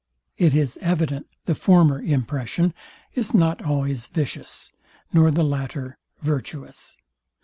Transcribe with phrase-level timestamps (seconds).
[0.35, 2.73] It is evident the former impression
[3.13, 4.71] is not always vicious,
[5.13, 6.97] nor the latter virtuous.